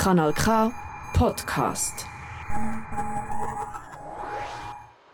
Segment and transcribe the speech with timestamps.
[0.00, 0.72] Kanal K
[1.12, 2.06] Podcast.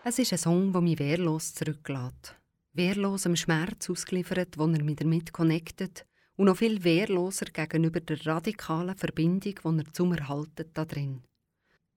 [0.05, 2.37] Es ist ein Song, der mich wehrlos zurücklässt.
[2.73, 8.25] Wehrlos am Schmerz ausgeliefert, wo er mich damit connectet und noch viel wehrloser gegenüber der
[8.25, 11.25] radikalen Verbindung, die er zum Erhalten da drin.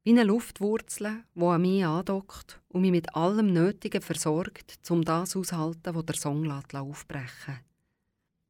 [0.04, 5.36] Wie eine Luftwurzel, die an mich andockt und mich mit allem Nötigen versorgt, um das
[5.36, 7.60] auszuhalten, was der Song aufbrechen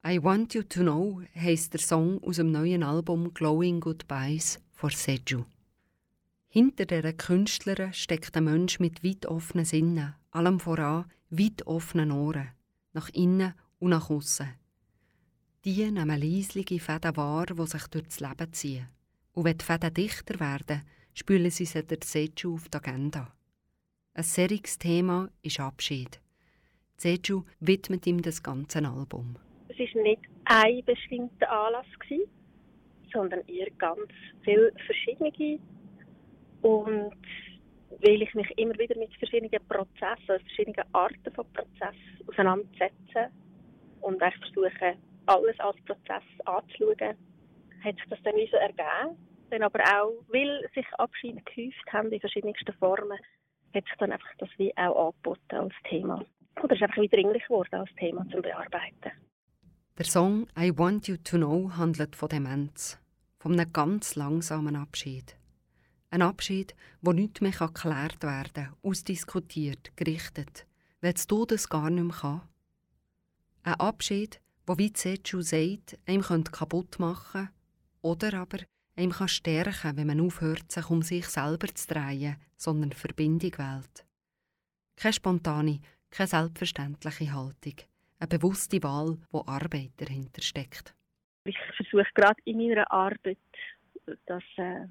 [0.01, 4.91] I Want You to Know heisst der Song aus dem neuen Album Glowing Goodbyes von
[4.91, 5.43] Seju.
[6.47, 12.47] Hinter dieser Künstlerin steckt ein Mensch mit weit offenen Sinnen, allem voran weit offenen Ohren,
[12.93, 14.47] nach innen und nach außen.
[15.65, 18.87] Die nehmen leislige Fäden wahr, die sich durch das Leben ziehen.
[19.33, 23.35] Und wenn die Fäden dichter werden, spülen sie sie der Seju auf die Agenda.
[24.13, 26.21] Ein seriges Thema ist Abschied.
[26.95, 29.35] Seju widmet ihm das ganze Album.
[29.79, 31.85] Es war nicht ein bestimmter Anlass,
[33.13, 34.11] sondern eher ganz
[34.43, 35.59] viele verschiedene.
[36.61, 37.15] Und
[38.01, 43.31] weil ich mich immer wieder mit verschiedenen Prozessen, also verschiedenen Arten von Prozessen auseinandersetze
[44.01, 44.95] und ich versuche,
[45.27, 47.15] alles als Prozess anzuschauen,
[47.83, 49.17] hat sich das dann so ergeben.
[49.49, 53.17] Dann aber auch, weil sich Abschiede gehäuft haben in verschiedensten Formen,
[53.73, 56.23] hat sich dann einfach das wie auch angeboten als Thema.
[56.61, 59.28] Oder ist einfach wie dringlich geworden als Thema zum Bearbeiten.
[59.99, 62.97] Der Song I Want You to Know handelt von Demenz,
[63.37, 65.35] von einem ganz langsamen Abschied.
[66.09, 70.65] Ein Abschied, wo nichts mehr geklärt werden kann, ausdiskutiert, gerichtet,
[71.01, 72.41] weil das Todes gar nicht mehr kann.
[73.63, 77.49] Ein Abschied, wo wie Zetsu sagt, einem kaputt machen
[78.01, 78.59] oder aber
[78.95, 84.05] einem kann stärken, wenn man aufhört, sich um sich selber zu drehen, sondern Verbindung wählt.
[84.95, 87.75] Keine spontane, keine selbstverständliche Haltung.
[88.19, 90.93] Eine bewusste Wahl, wo Arbeit dahinter steckt.
[91.45, 93.37] Ich versuche gerade in meiner Arbeit,
[94.25, 94.87] dass äh,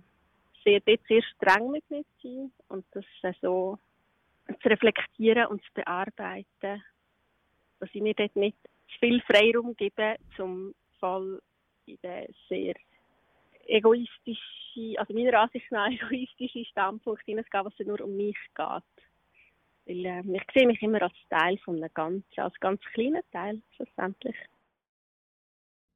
[0.64, 3.78] sehr, dort sehr streng mit mir zu sein und das äh, so
[4.62, 6.82] zu reflektieren und zu bearbeiten,
[7.80, 11.40] dass ich mir dort nicht zu viel Freiraum gebe, zum Fall
[11.84, 12.74] in den sehr
[13.66, 19.04] egoistische, also meiner Ansicht nach egoistische Standpunkt hineingehen, was es nur um mich geht.
[19.88, 23.62] Weil äh, ich sehe mich immer als Teil von einem Ganzen, als ganz kleiner Teil
[23.74, 24.36] schlussendlich.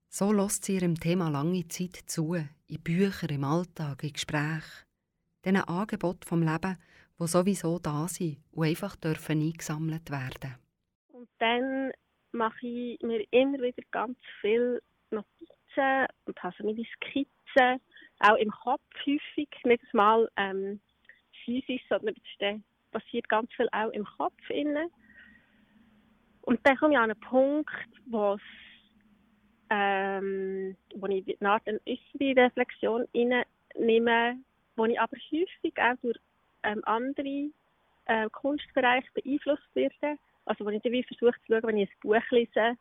[0.09, 4.87] So lässt sie ihrem Thema lange Zeit zu, in Büchern, im Alltag, in Gesprächen.
[5.45, 6.79] Diesen Angebot vom Leben,
[7.19, 10.57] wo sowieso da sind und einfach dürfen eingesammelt werden.
[11.09, 11.93] Und dann
[12.33, 17.81] mache ich mir immer wieder ganz viele Notizen und habe so meine Skizzen,
[18.21, 20.81] auch im Kopf häufig, nicht mal ähm,
[21.45, 22.39] physisch, sondern es
[22.93, 24.51] passiert ganz viel auch im Kopf.
[24.51, 24.91] Innen.
[26.43, 27.71] Und dann komme ich an einen Punkt,
[28.07, 28.37] wo
[29.71, 34.37] ähm, wo ich eine Art eine äußere Reflexion nehme,
[34.77, 36.19] wo ich aber häufig auch durch
[36.63, 37.51] ähm, andere
[38.05, 40.19] äh, Kunstbereiche beeinflusst werde.
[40.45, 42.77] Also wo ich dann versuche zu schauen, wenn ich ein Buch lese,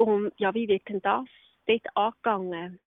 [0.00, 1.26] und ja, wie wird denn das
[1.66, 2.80] dort angegangen?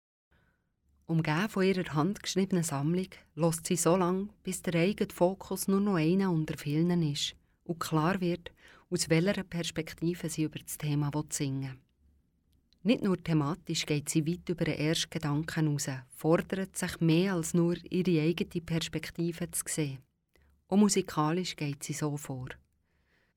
[1.06, 5.96] Umgeben von ihrer handgeschriebenen Sammlung lässt sie so lange, bis der eigene Fokus nur noch
[5.96, 8.52] einer unter vielen ist und klar wird,
[8.90, 11.78] aus welcher Perspektive sie über das Thema singen will.
[12.84, 17.54] Nicht nur thematisch geht sie weit über den ersten Gedanken hinaus, fordert sich mehr als
[17.54, 20.00] nur ihre eigene Perspektive zu sehen.
[20.68, 22.48] Auch musikalisch geht sie so vor.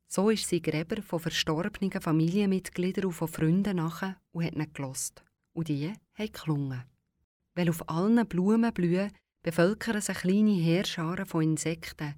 [0.09, 5.25] So ist sie Gräber von verstorbenen Familienmitgliedern und von Freunden nachher und hat nicht gelost.
[5.53, 6.85] Und die haben gelungen.
[7.57, 9.11] Weil auf allen Blumen blühen,
[9.43, 12.15] bevölkern sich kleine Heerscharen von Insekten,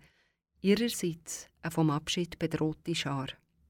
[0.61, 3.29] ihrerseits eine vom Abschied bedrohte Schar.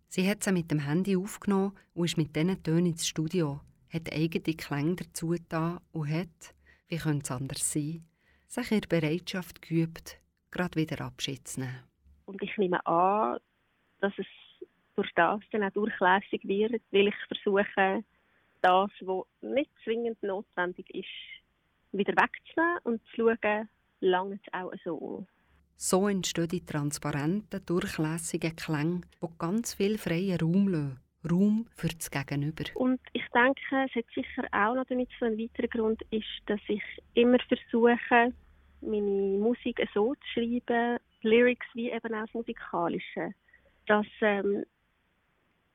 [0.09, 3.61] Sie hat sie mit dem Handy aufgenommen und ist mit diesen Tönen ins Studio,
[3.93, 6.55] hat eigene Klänge dazu getan und hat,
[6.89, 8.03] wie könnte es anders sein,
[8.47, 10.19] sich ihre Bereitschaft geübt,
[10.51, 11.85] gerade wieder Abschied zu nehmen.
[12.25, 13.39] Und ich nehme an,
[14.01, 14.27] dass es
[14.97, 18.03] durch das dann auch durchlässig wird, weil ich versuche,
[18.63, 21.38] das, was nicht zwingend notwendig ist,
[21.93, 23.69] wieder wegzunehmen und zu schauen,
[24.01, 25.27] lange es auch so.
[25.77, 31.01] So entstehen die transparenten, durchlässigen Klänge, die ganz viel freien Raum lassen.
[31.29, 32.65] Raum für das Gegenüber.
[32.75, 36.61] Und ich denke, es hat sicher auch noch damit zu ein weiterer Grund ist, dass
[36.69, 36.83] ich
[37.15, 38.33] immer versuche,
[38.81, 43.35] meine Musik so zu schreiben, Lyrics wie eben auch das Musikalische,
[43.87, 44.65] dass ähm,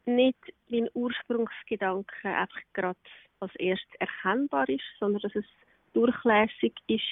[0.05, 0.37] nicht
[0.69, 2.99] mein Ursprungsgedanke einfach gerade
[3.39, 5.45] als erstes erkennbar ist, sondern dass es
[5.93, 7.03] durchlässig ist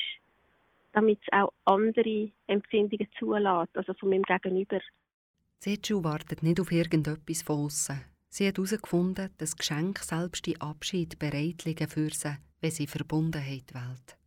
[0.93, 4.79] damit es auch andere Empfindungen zulässt, also von meinem Gegenüber.
[5.59, 8.01] Zetsu wartet nicht auf irgendetwas von aussen.
[8.29, 14.17] Sie hat herausgefunden, dass Geschenk selbst die Abschied bereitlegen für sie, wenn sie Verbundenheit wählt.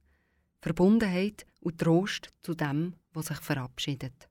[0.61, 4.29] Verbundenheit und Trost zu dem, was sich verabschiedet.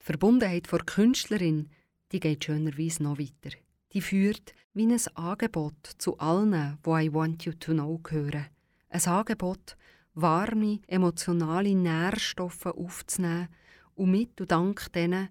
[0.00, 1.70] Die Verbundenheit vor Künstlerin,
[2.12, 3.56] die geht schönerweise noch weiter.
[3.92, 8.46] Die führt wie ein Angebot zu allen, wo I Want You to Know gehören.
[8.90, 9.76] Ein Angebot,
[10.14, 13.48] warme, emotionale Nährstoffe aufzunehmen
[13.94, 15.28] und mit und dank denen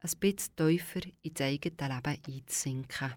[0.00, 3.14] ein bisschen tiefer ins eigene Leben einzusinken.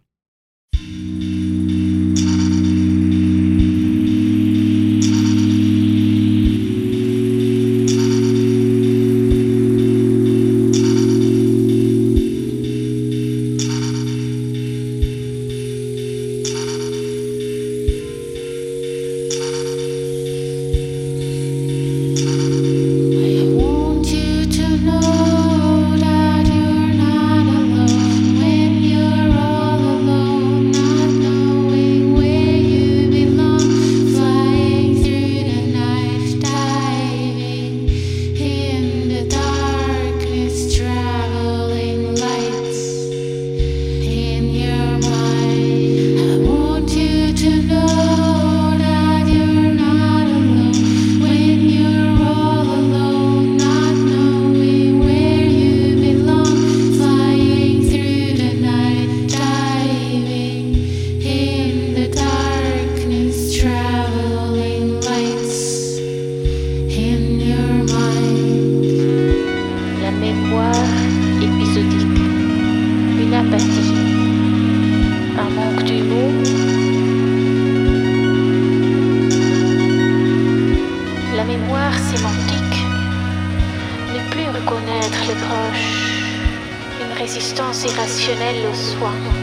[87.54, 89.43] existence irrationnelle au soi.